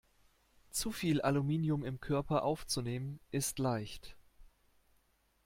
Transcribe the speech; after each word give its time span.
Zu 0.71 0.91
viel 0.91 1.21
Aluminium 1.21 1.85
im 1.85 1.99
Körper 2.01 2.41
aufzunehmen, 2.41 3.19
ist 3.29 3.59
leicht. 3.59 4.15